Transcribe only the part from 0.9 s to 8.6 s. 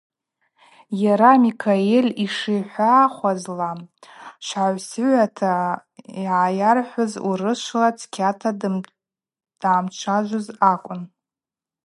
Йара Микаэль йшихӏвахуазла, швхӏаусыгӏвата йгӏайархӏвыз урышвла цкьата